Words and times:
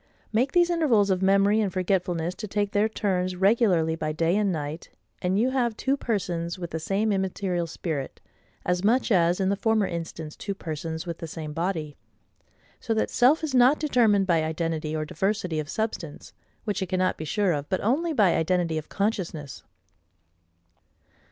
Make 0.33 0.53
these 0.53 0.71
intervals 0.71 1.11
of 1.11 1.21
memory 1.21 1.61
and 1.61 1.71
forgetfulness 1.71 2.33
to 2.33 2.47
take 2.47 2.71
their 2.71 2.89
turns 2.89 3.35
regularly 3.35 3.95
by 3.95 4.11
day 4.13 4.35
and 4.35 4.51
night, 4.51 4.89
and 5.21 5.37
you 5.37 5.51
have 5.51 5.77
two 5.77 5.95
persons 5.95 6.57
with 6.57 6.71
the 6.71 6.79
same 6.79 7.11
immaterial 7.11 7.67
spirit, 7.67 8.19
as 8.65 8.83
much 8.83 9.11
as 9.11 9.39
in 9.39 9.49
the 9.49 9.55
former 9.55 9.85
instance 9.85 10.35
two 10.35 10.55
persons 10.55 11.05
with 11.05 11.19
the 11.19 11.27
same 11.27 11.53
body. 11.53 11.97
So 12.79 12.95
that 12.95 13.11
self 13.11 13.43
is 13.43 13.53
not 13.53 13.77
determined 13.77 14.25
by 14.25 14.43
identity 14.43 14.95
or 14.95 15.05
diversity 15.05 15.59
of 15.59 15.69
substance, 15.69 16.33
which 16.63 16.81
it 16.81 16.87
cannot 16.89 17.15
be 17.19 17.23
sure 17.25 17.51
of, 17.51 17.69
but 17.69 17.79
only 17.81 18.11
by 18.11 18.35
identity 18.35 18.79
of 18.79 18.89
consciousness. 18.89 19.61